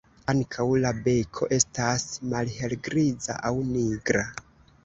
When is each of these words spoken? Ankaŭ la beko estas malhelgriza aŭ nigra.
Ankaŭ 0.31 0.63
la 0.85 0.93
beko 1.07 1.49
estas 1.59 2.07
malhelgriza 2.31 3.37
aŭ 3.51 3.55
nigra. 3.73 4.27